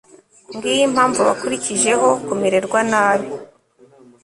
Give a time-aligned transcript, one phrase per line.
[0.55, 3.29] ngiyo impamvu bakurijeho kumererwa nabi